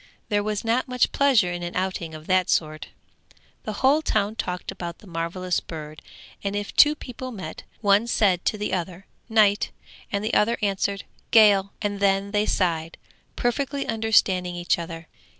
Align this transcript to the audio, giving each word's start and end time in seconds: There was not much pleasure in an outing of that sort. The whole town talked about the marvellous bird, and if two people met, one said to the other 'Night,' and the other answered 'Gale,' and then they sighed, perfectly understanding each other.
There 0.29 0.41
was 0.41 0.63
not 0.65 0.87
much 0.87 1.11
pleasure 1.11 1.51
in 1.51 1.61
an 1.61 1.75
outing 1.75 2.15
of 2.15 2.25
that 2.25 2.49
sort. 2.49 2.87
The 3.65 3.71
whole 3.85 4.01
town 4.01 4.35
talked 4.35 4.71
about 4.71 4.97
the 4.97 5.05
marvellous 5.05 5.59
bird, 5.59 6.01
and 6.43 6.55
if 6.55 6.75
two 6.75 6.95
people 6.95 7.29
met, 7.31 7.61
one 7.81 8.07
said 8.07 8.43
to 8.45 8.57
the 8.57 8.73
other 8.73 9.05
'Night,' 9.29 9.69
and 10.11 10.23
the 10.25 10.33
other 10.33 10.57
answered 10.59 11.03
'Gale,' 11.29 11.71
and 11.83 11.99
then 11.99 12.31
they 12.31 12.47
sighed, 12.47 12.97
perfectly 13.35 13.85
understanding 13.85 14.55
each 14.55 14.79
other. 14.79 15.07